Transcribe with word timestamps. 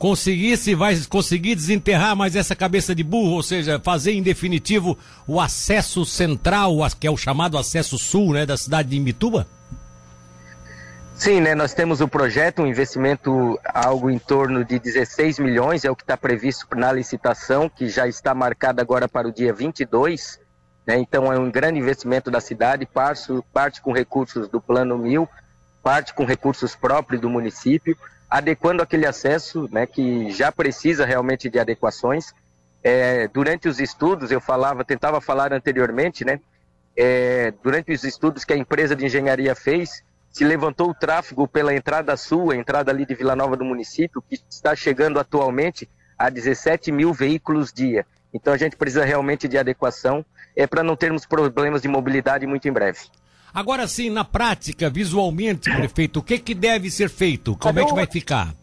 conseguir 0.00 0.56
se 0.56 0.74
vai 0.74 0.96
conseguir 1.10 1.54
desenterrar 1.54 2.16
mais 2.16 2.34
essa 2.34 2.56
cabeça 2.56 2.94
de 2.94 3.04
burro, 3.04 3.32
ou 3.32 3.42
seja, 3.42 3.78
fazer 3.78 4.12
em 4.12 4.22
definitivo 4.22 4.96
o 5.26 5.38
acesso 5.38 6.06
central, 6.06 6.78
que 6.98 7.06
é 7.06 7.10
o 7.10 7.18
chamado 7.18 7.58
acesso 7.58 7.98
sul, 7.98 8.32
né, 8.32 8.46
da 8.46 8.56
cidade 8.56 8.88
de 8.88 8.96
Imbituba? 8.96 9.46
Sim, 11.14 11.42
né? 11.42 11.54
Nós 11.54 11.74
temos 11.74 12.00
o 12.00 12.08
projeto, 12.08 12.62
um 12.62 12.66
investimento 12.66 13.60
algo 13.62 14.08
em 14.08 14.18
torno 14.18 14.64
de 14.64 14.78
16 14.78 15.38
milhões, 15.38 15.84
é 15.84 15.90
o 15.90 15.94
que 15.94 16.02
está 16.02 16.16
previsto 16.16 16.66
na 16.74 16.90
licitação, 16.90 17.68
que 17.68 17.86
já 17.86 18.08
está 18.08 18.34
marcada 18.34 18.80
agora 18.80 19.06
para 19.06 19.28
o 19.28 19.32
dia 19.32 19.52
22. 19.52 20.40
Né? 20.86 20.96
Então 20.96 21.30
é 21.30 21.38
um 21.38 21.50
grande 21.50 21.78
investimento 21.78 22.30
da 22.30 22.40
cidade, 22.40 22.86
parte, 22.86 23.26
parte 23.52 23.82
com 23.82 23.92
recursos 23.92 24.48
do 24.48 24.62
Plano 24.62 24.96
Mil, 24.96 25.28
parte 25.82 26.14
com 26.14 26.24
recursos 26.24 26.74
próprios 26.74 27.20
do 27.20 27.28
município, 27.28 27.96
adequando 28.28 28.82
aquele 28.82 29.06
acesso, 29.06 29.68
né, 29.72 29.86
que 29.86 30.30
já 30.30 30.52
precisa 30.52 31.04
realmente 31.04 31.48
de 31.48 31.58
adequações. 31.58 32.32
É, 32.82 33.28
durante 33.28 33.68
os 33.68 33.80
estudos, 33.80 34.30
eu 34.30 34.40
falava, 34.40 34.84
tentava 34.84 35.20
falar 35.20 35.52
anteriormente, 35.52 36.24
né? 36.24 36.40
É, 36.96 37.52
durante 37.62 37.92
os 37.92 38.04
estudos 38.04 38.44
que 38.44 38.52
a 38.52 38.56
empresa 38.56 38.94
de 38.94 39.04
engenharia 39.04 39.54
fez, 39.54 40.02
se 40.30 40.44
levantou 40.44 40.90
o 40.90 40.94
tráfego 40.94 41.46
pela 41.48 41.74
entrada 41.74 42.16
sul, 42.16 42.50
a 42.50 42.56
entrada 42.56 42.90
ali 42.90 43.04
de 43.04 43.14
Vila 43.14 43.34
Nova 43.34 43.56
do 43.56 43.64
município, 43.64 44.22
que 44.22 44.40
está 44.48 44.74
chegando 44.76 45.18
atualmente 45.18 45.88
a 46.18 46.30
17 46.30 46.92
mil 46.92 47.12
veículos 47.12 47.72
dia. 47.72 48.06
Então 48.32 48.52
a 48.52 48.56
gente 48.56 48.76
precisa 48.76 49.04
realmente 49.04 49.48
de 49.48 49.58
adequação 49.58 50.24
é 50.54 50.66
para 50.66 50.82
não 50.82 50.96
termos 50.96 51.26
problemas 51.26 51.82
de 51.82 51.88
mobilidade 51.88 52.46
muito 52.46 52.68
em 52.68 52.72
breve. 52.72 53.00
Agora 53.52 53.86
sim, 53.88 54.10
na 54.10 54.24
prática, 54.24 54.88
visualmente, 54.88 55.70
prefeito, 55.70 56.20
o 56.20 56.22
que, 56.22 56.38
que 56.38 56.54
deve 56.54 56.90
ser 56.90 57.08
feito? 57.08 57.56
Como 57.56 57.80
é 57.80 57.84
que 57.84 57.94
vai 57.94 58.06
ficar? 58.06 58.54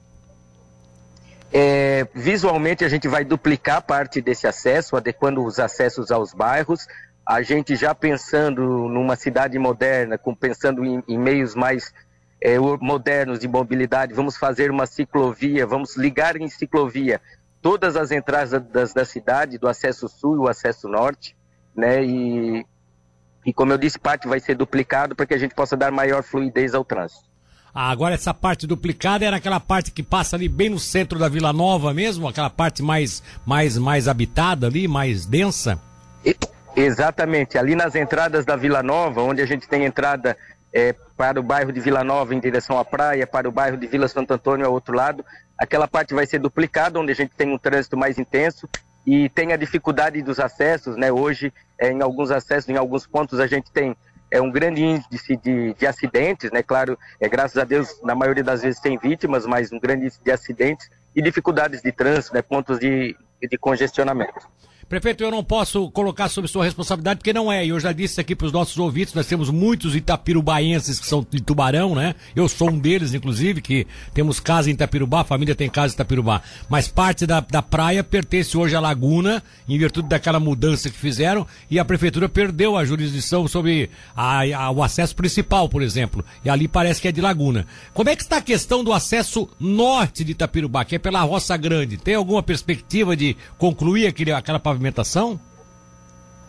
É, 1.51 2.07
visualmente 2.13 2.83
a 2.83 2.89
gente 2.89 3.07
vai 3.07 3.23
duplicar 3.23 3.81
parte 3.81 4.21
desse 4.21 4.47
acesso, 4.47 4.95
adequando 4.95 5.43
os 5.43 5.59
acessos 5.59 6.11
aos 6.11 6.33
bairros, 6.33 6.87
a 7.25 7.41
gente 7.41 7.75
já 7.75 7.93
pensando 7.93 8.61
numa 8.61 9.15
cidade 9.15 9.57
moderna, 9.59 10.17
com, 10.17 10.33
pensando 10.33 10.85
em, 10.85 11.03
em 11.07 11.17
meios 11.17 11.55
mais 11.55 11.93
é, 12.41 12.57
modernos 12.59 13.39
de 13.39 13.47
mobilidade, 13.47 14.13
vamos 14.13 14.37
fazer 14.37 14.71
uma 14.71 14.85
ciclovia, 14.85 15.65
vamos 15.65 15.97
ligar 15.97 16.37
em 16.37 16.47
ciclovia 16.47 17.19
todas 17.61 17.95
as 17.95 18.11
entradas 18.11 18.61
das, 18.69 18.93
da 18.93 19.03
cidade, 19.03 19.57
do 19.57 19.67
acesso 19.67 20.07
sul 20.07 20.35
e 20.35 20.39
o 20.39 20.47
acesso 20.47 20.87
norte, 20.87 21.35
né? 21.75 22.03
E, 22.03 22.65
e 23.47 23.53
como 23.53 23.71
eu 23.71 23.77
disse, 23.77 23.97
parte 23.97 24.27
vai 24.27 24.41
ser 24.41 24.55
duplicado 24.55 25.15
para 25.15 25.25
que 25.25 25.33
a 25.33 25.37
gente 25.37 25.55
possa 25.55 25.77
dar 25.77 25.89
maior 25.89 26.21
fluidez 26.21 26.75
ao 26.75 26.83
trânsito. 26.83 27.23
Ah, 27.73 27.89
agora 27.89 28.13
essa 28.13 28.33
parte 28.33 28.67
duplicada 28.67 29.23
era 29.23 29.37
aquela 29.37 29.59
parte 29.59 29.89
que 29.89 30.03
passa 30.03 30.35
ali 30.35 30.49
bem 30.49 30.67
no 30.67 30.77
centro 30.77 31.17
da 31.17 31.29
Vila 31.29 31.53
Nova 31.53 31.93
mesmo, 31.93 32.27
aquela 32.27 32.49
parte 32.49 32.83
mais 32.83 33.23
mais 33.45 33.77
mais 33.77 34.09
habitada 34.09 34.67
ali, 34.67 34.85
mais 34.85 35.25
densa. 35.25 35.79
Exatamente, 36.75 37.57
ali 37.57 37.73
nas 37.73 37.95
entradas 37.95 38.43
da 38.43 38.57
Vila 38.57 38.83
Nova, 38.83 39.21
onde 39.21 39.41
a 39.41 39.45
gente 39.45 39.65
tem 39.65 39.85
entrada 39.85 40.35
é, 40.73 40.93
para 41.15 41.39
o 41.39 41.43
bairro 41.43 41.71
de 41.71 41.79
Vila 41.79 42.03
Nova 42.03 42.35
em 42.35 42.41
direção 42.41 42.77
à 42.77 42.83
praia, 42.83 43.25
para 43.25 43.47
o 43.47 43.51
bairro 43.51 43.77
de 43.77 43.87
Vila 43.87 44.09
Santo 44.09 44.33
Antônio 44.33 44.65
ao 44.65 44.73
outro 44.73 44.93
lado, 44.93 45.23
aquela 45.57 45.87
parte 45.87 46.13
vai 46.13 46.27
ser 46.27 46.39
duplicada, 46.39 46.99
onde 46.99 47.13
a 47.13 47.15
gente 47.15 47.31
tem 47.33 47.49
um 47.49 47.57
trânsito 47.57 47.95
mais 47.95 48.19
intenso 48.19 48.67
e 49.07 49.29
tem 49.29 49.53
a 49.53 49.55
dificuldade 49.55 50.21
dos 50.21 50.37
acessos, 50.37 50.97
né? 50.97 51.09
Hoje, 51.09 51.53
é, 51.79 51.89
em 51.89 52.01
alguns 52.01 52.29
acessos, 52.29 52.67
em 52.67 52.75
alguns 52.75 53.07
pontos, 53.07 53.39
a 53.39 53.47
gente 53.47 53.71
tem 53.71 53.95
é 54.29 54.41
um 54.41 54.51
grande 54.51 54.83
índice 54.83 55.37
de, 55.37 55.73
de 55.73 55.87
acidentes, 55.87 56.51
né? 56.51 56.61
Claro, 56.61 56.99
é, 57.17 57.29
graças 57.29 57.57
a 57.57 57.63
Deus, 57.63 58.01
na 58.03 58.13
maioria 58.13 58.43
das 58.43 58.61
vezes 58.61 58.81
tem 58.81 58.97
vítimas, 58.97 59.45
mas 59.45 59.71
um 59.71 59.79
grande 59.79 60.03
índice 60.03 60.21
de 60.21 60.29
acidentes 60.29 60.91
e 61.15 61.21
dificuldades 61.21 61.81
de 61.81 61.89
trânsito, 61.93 62.35
né? 62.35 62.41
Pontos 62.41 62.77
de, 62.77 63.15
de 63.41 63.57
congestionamento. 63.57 64.45
Prefeito, 64.89 65.21
eu 65.21 65.29
não 65.29 65.43
posso 65.43 65.91
colocar 65.91 66.29
sob 66.29 66.47
sua 66.47 66.63
responsabilidade, 66.63 67.17
porque 67.17 67.33
não 67.33 67.51
é. 67.51 67.65
Eu 67.65 67.77
já 67.77 67.91
disse 67.91 68.21
aqui 68.21 68.33
para 68.33 68.47
os 68.47 68.53
nossos 68.53 68.77
ouvintes, 68.77 69.13
nós 69.13 69.27
temos 69.27 69.49
muitos 69.49 69.97
itapirubaenses 69.97 70.97
que 70.97 71.05
são 71.05 71.27
de 71.29 71.41
Tubarão, 71.41 71.93
né? 71.93 72.15
Eu 72.33 72.47
sou 72.47 72.69
um 72.69 72.79
deles, 72.79 73.13
inclusive, 73.13 73.61
que 73.61 73.85
temos 74.13 74.39
casa 74.39 74.69
em 74.69 74.73
Itapirubá, 74.73 75.21
a 75.21 75.25
família 75.25 75.53
tem 75.53 75.69
casa 75.69 75.91
em 75.91 75.95
Itapirubá. 75.95 76.41
Mas 76.69 76.87
parte 76.87 77.25
da, 77.25 77.41
da 77.41 77.61
praia 77.61 78.01
pertence 78.01 78.57
hoje 78.57 78.77
à 78.77 78.79
Laguna, 78.79 79.43
em 79.67 79.77
virtude 79.77 80.07
daquela 80.07 80.39
mudança 80.39 80.89
que 80.89 80.97
fizeram, 80.97 81.45
e 81.69 81.77
a 81.79 81.83
prefeitura 81.83 82.29
perdeu 82.29 82.77
a 82.77 82.85
jurisdição 82.85 83.45
sobre 83.45 83.89
a, 84.15 84.43
a, 84.55 84.71
o 84.71 84.81
acesso 84.81 85.13
principal, 85.17 85.67
por 85.67 85.81
exemplo. 85.81 86.23
E 86.45 86.49
ali 86.49 86.65
parece 86.65 87.01
que 87.01 87.09
é 87.09 87.11
de 87.11 87.19
Laguna. 87.19 87.67
Como 87.93 88.09
é 88.09 88.15
que 88.15 88.21
está 88.21 88.37
a 88.37 88.41
questão 88.41 88.85
do 88.85 88.93
acesso 88.93 89.49
norte 89.59 90.23
de 90.23 90.31
Itapirubá, 90.31 90.85
que 90.85 90.95
é 90.95 90.99
pela 90.99 91.23
Roça 91.23 91.57
Grande? 91.57 91.97
Tem 91.97 92.15
alguma 92.15 92.41
perspectiva 92.41 93.17
de 93.17 93.35
concluir 93.57 94.07
aquele, 94.07 94.31
aquela 94.31 94.57
pavimentação? 94.57 94.76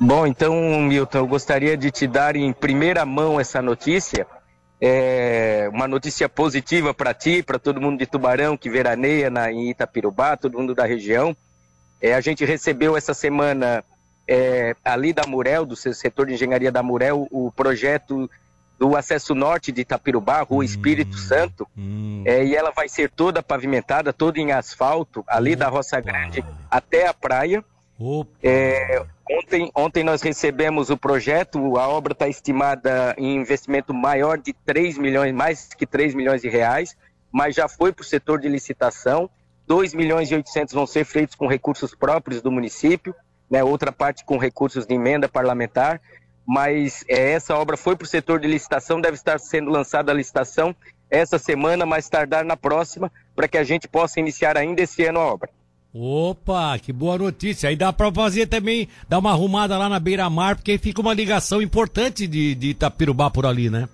Bom, 0.01 0.27
então, 0.27 0.55
Milton, 0.81 1.19
eu 1.19 1.27
gostaria 1.27 1.77
de 1.77 1.91
te 1.91 2.07
dar 2.07 2.37
em 2.37 2.53
primeira 2.53 3.05
mão 3.05 3.41
essa 3.41 3.61
notícia. 3.61 4.27
É 4.81 5.69
uma 5.73 5.89
notícia 5.89 6.29
positiva 6.29 6.95
para 6.95 7.13
ti, 7.13 7.43
para 7.43 7.59
todo 7.59 7.81
mundo 7.81 7.99
de 7.99 8.07
Tubarão 8.07 8.57
que 8.57 8.71
veraneia 8.71 9.29
na, 9.29 9.51
em 9.51 9.71
Itapirubá, 9.71 10.37
todo 10.37 10.57
mundo 10.57 10.73
da 10.73 10.85
região. 10.85 11.37
É, 12.01 12.15
a 12.15 12.21
gente 12.21 12.45
recebeu 12.45 12.97
essa 12.97 13.13
semana 13.13 13.85
é, 14.27 14.77
ali 14.85 15.13
da 15.13 15.27
Murel, 15.27 15.67
do 15.67 15.75
setor 15.75 16.27
de 16.27 16.35
engenharia 16.35 16.71
da 16.71 16.83
Murel, 16.83 17.27
o 17.31 17.51
projeto 17.51 18.31
do 18.79 18.97
acesso 18.97 19.35
norte 19.35 19.73
de 19.73 19.81
Itapirubá, 19.81 20.43
Rua 20.43 20.65
Espírito 20.65 21.17
hum, 21.17 21.19
Santo, 21.19 21.67
hum. 21.77 22.23
É, 22.25 22.45
e 22.45 22.55
ela 22.55 22.71
vai 22.71 22.89
ser 22.89 23.11
toda 23.11 23.43
pavimentada, 23.43 24.13
toda 24.13 24.39
em 24.39 24.53
asfalto, 24.53 25.25
ali 25.27 25.55
Opa. 25.55 25.65
da 25.65 25.69
Roça 25.69 26.01
Grande 26.01 26.45
até 26.71 27.09
a 27.09 27.15
praia. 27.15 27.65
É, 28.43 29.05
ontem, 29.29 29.71
ontem 29.75 30.05
nós 30.05 30.23
recebemos 30.23 30.89
o 30.89 30.97
projeto, 30.97 31.77
a 31.77 31.89
obra 31.89 32.13
está 32.13 32.29
estimada 32.29 33.15
em 33.19 33.37
investimento 33.37 33.93
maior 33.93 34.39
de 34.39 34.53
3 34.53 34.97
milhões, 34.97 35.35
mais 35.35 35.69
que 35.75 35.85
3 35.85 36.15
milhões 36.15 36.41
de 36.41 36.49
reais, 36.49 36.97
mas 37.33 37.57
já 37.57 37.69
foi 37.69 37.93
para 37.93 38.03
o 38.03 38.07
setor 38.07 38.39
de 38.39 38.49
licitação. 38.49 39.29
2 39.67 39.95
milhões 39.95 40.31
e 40.31 40.35
800 40.35 40.73
vão 40.73 40.87
ser 40.87 41.05
feitos 41.05 41.35
com 41.35 41.47
recursos 41.47 41.95
próprios 41.95 42.41
do 42.41 42.53
município, 42.53 43.15
né, 43.51 43.65
outra 43.65 43.91
parte 43.91 44.25
com 44.25 44.39
recursos 44.39 44.87
de 44.87 44.95
emenda 44.95 45.29
parlamentar, 45.29 46.01
mas 46.47 47.05
é, 47.09 47.33
essa 47.33 47.55
obra 47.57 47.77
foi 47.77 47.97
para 47.97 48.05
o 48.05 48.09
setor 48.09 48.39
de 48.41 48.47
licitação, 48.47 49.01
deve 49.01 49.17
estar 49.17 49.39
sendo 49.39 49.71
lançada 49.71 50.13
a 50.13 50.15
licitação 50.15 50.75
essa 51.11 51.39
semana, 51.39 51.85
mais 51.85 52.09
tardar 52.09 52.45
na 52.45 52.57
próxima, 52.57 53.11
para 53.35 53.49
que 53.49 53.59
a 53.59 53.65
gente 53.65 53.89
possa 53.89 54.21
iniciar 54.21 54.57
ainda 54.57 54.83
esse 54.83 55.05
ano 55.05 55.21
a 55.21 55.27
obra. 55.27 55.51
Opa, 55.93 56.79
que 56.79 56.93
boa 56.93 57.17
notícia. 57.17 57.69
Aí 57.69 57.77
dá 57.77 57.93
pra 57.93 58.13
fazer 58.13 58.47
também, 58.47 58.89
dar 59.09 59.19
uma 59.19 59.31
arrumada 59.31 59.79
lá 59.79 59.89
na 59.89 59.99
beira-mar, 59.99 60.57
porque 60.57 60.73
aí 60.73 60.79
fica 60.79 61.01
uma 61.01 61.15
ligação 61.15 61.63
importante 61.63 62.27
de, 62.27 62.55
de 62.55 62.69
Itapirubá 62.69 63.31
por 63.31 63.47
ali, 63.47 63.71
né? 63.71 63.89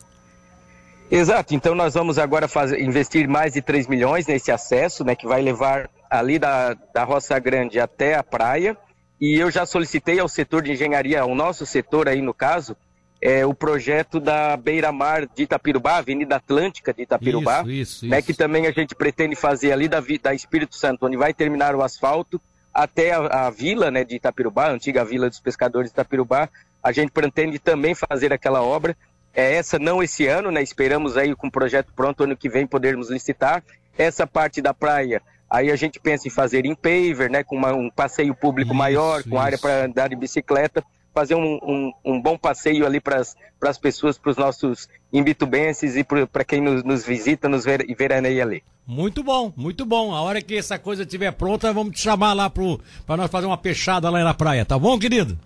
Exato, 1.11 1.55
então 1.55 1.75
nós 1.75 1.95
vamos 1.95 2.19
agora 2.19 2.49
fazer, 2.49 2.81
investir 2.81 3.29
mais 3.29 3.53
de 3.53 3.63
3 3.63 3.87
milhões 3.87 4.27
nesse 4.27 4.51
acesso, 4.51 5.05
né, 5.05 5.15
que 5.15 5.27
vai 5.27 5.43
levar 5.43 5.89
ali 6.11 6.39
da, 6.39 6.75
da 6.93 7.05
Roça 7.05 7.39
Grande 7.39 7.79
até 7.79 8.15
a 8.15 8.23
praia. 8.23 8.77
E 9.21 9.37
eu 9.39 9.51
já 9.51 9.65
solicitei 9.65 10.19
ao 10.19 10.29
setor 10.29 10.63
de 10.63 10.73
engenharia, 10.73 11.21
ao 11.21 11.35
nosso 11.35 11.65
setor 11.65 12.09
aí 12.09 12.21
no 12.21 12.35
caso, 12.35 12.77
é, 13.25 13.47
o 13.47 13.55
projeto 13.55 14.21
da 14.21 14.55
beira-mar 14.55 15.27
de 15.27 15.45
Itapirubá, 15.45 15.97
Avenida 15.97 16.37
Atlântica 16.37 16.93
de 16.93 17.05
Itapirubá, 17.05 17.63
isso, 17.63 17.71
isso, 17.71 18.07
né, 18.07 18.19
isso. 18.19 18.27
que 18.27 18.35
também 18.35 18.67
a 18.67 18.71
gente 18.71 18.95
pretende 18.95 19.35
fazer 19.35 19.73
ali 19.73 19.89
da, 19.89 19.99
da 20.23 20.35
Espírito 20.35 20.77
Santo, 20.77 21.07
onde 21.07 21.17
vai 21.17 21.33
terminar 21.33 21.75
o 21.75 21.83
asfalto, 21.83 22.39
até 22.73 23.13
a, 23.13 23.47
a 23.47 23.51
vila 23.51 23.91
né, 23.91 24.05
de 24.05 24.17
Itapirubá, 24.17 24.67
a 24.67 24.73
antiga 24.73 25.03
vila 25.07 25.31
dos 25.31 25.41
pescadores 25.41 25.89
de 25.89 25.95
Itapirubá, 25.95 26.51
a 26.83 26.93
gente 26.93 27.13
pretende 27.13 27.59
também 27.59 27.95
fazer 27.95 28.31
aquela 28.31 28.63
obra. 28.63 28.95
É 29.33 29.55
essa 29.55 29.79
não 29.79 30.03
esse 30.03 30.27
ano, 30.27 30.51
né? 30.51 30.63
Esperamos 30.63 31.17
aí 31.17 31.35
com 31.35 31.47
o 31.47 31.51
projeto 31.51 31.93
pronto 31.97 32.25
ano 32.25 32.37
que 32.37 32.49
vem 32.49 32.67
podermos 32.67 33.11
licitar. 33.11 33.65
Essa 33.97 34.27
parte 34.27 34.61
da 34.61 34.75
praia, 34.75 35.23
aí 35.51 35.71
a 35.71 35.77
gente 35.77 35.99
pensa 35.99 36.29
em 36.29 36.31
fazer 36.31 36.67
em 36.67 36.75
paver, 36.75 37.31
né? 37.31 37.43
Com 37.43 37.57
uma, 37.57 37.73
um 37.73 37.91
passeio 37.91 38.35
público 38.35 38.73
isso, 38.73 38.79
maior, 38.79 39.25
com 39.25 39.41
área 39.41 39.59
para 39.59 39.87
andar 39.87 40.09
de 40.11 40.15
bicicleta 40.15 40.85
fazer 41.15 41.37
um, 41.37 41.59
um, 41.63 41.93
um 42.05 42.21
bom 42.21 42.37
passeio 42.37 42.85
ali 42.85 43.01
para 43.01 43.21
as 43.21 43.79
pessoas, 43.79 44.19
para 44.19 44.31
os 44.33 44.37
nossos 44.37 44.89
imbitubenses 45.13 45.97
e 45.97 46.05
para 46.05 46.45
quem 46.45 46.61
nos, 46.61 46.83
nos, 46.83 47.07
visita, 47.07 47.49
nos 47.49 47.65
ver, 47.65 47.89
e 47.89 47.95
veraneia 47.95 48.43
ali. 48.43 48.63
Muito 48.87 49.23
bom, 49.23 49.53
muito 49.57 49.87
bom. 49.87 50.13
A 50.13 50.21
hora 50.21 50.43
que 50.43 50.57
essa 50.57 50.79
coisa 50.79 51.05
estiver 51.05 51.33
pronta, 51.33 51.73
vamos 51.73 51.95
te 51.95 52.03
chamar 52.03 52.35
lá 52.35 52.51
para 52.51 53.17
nós 53.17 53.31
fazer 53.31 53.47
uma 53.47 53.57
peixada 53.57 54.11
lá 54.11 54.23
na 54.25 54.35
praia, 54.35 54.65
tá 54.65 54.79
bom, 54.79 54.99
querido? 54.99 55.39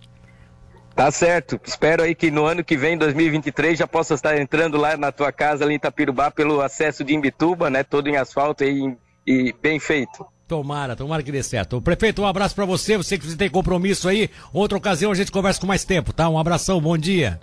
Tá 0.97 1.13
certo. 1.13 1.61
Espero 1.65 2.03
aí 2.03 2.13
que 2.13 2.29
no 2.29 2.45
ano 2.45 2.65
que 2.65 2.77
vem, 2.77 2.99
2023, 2.99 3.79
já 3.79 3.87
possa 3.87 4.15
estar 4.15 4.37
entrando 4.37 4.77
lá 4.77 4.97
na 4.97 5.13
tua 5.13 5.31
casa 5.31 5.65
ali 5.65 5.75
em 5.75 5.77
Itapirubá 5.77 6.29
pelo 6.29 6.61
acesso 6.61 7.05
de 7.05 7.15
Imbituba, 7.15 7.71
né? 7.71 7.85
Todo 7.85 8.09
em 8.09 8.17
asfalto 8.17 8.65
e, 8.65 8.97
e 9.25 9.55
bem 9.63 9.79
feito. 9.79 10.27
Tomara, 10.49 10.97
tomara 10.97 11.23
que 11.23 11.31
dê 11.31 11.43
certo. 11.43 11.79
Prefeito, 11.79 12.23
um 12.23 12.27
abraço 12.27 12.55
para 12.55 12.65
você, 12.65 12.97
você 12.97 13.19
que 13.19 13.37
tem 13.37 13.51
compromisso 13.51 14.09
aí. 14.09 14.31
Outra 14.51 14.79
ocasião 14.79 15.13
a 15.13 15.15
gente 15.15 15.31
conversa 15.31 15.61
com 15.61 15.67
mais 15.67 15.85
tempo, 15.85 16.11
tá? 16.11 16.27
Um 16.27 16.39
abração, 16.39 16.81
bom 16.81 16.97
dia. 16.97 17.39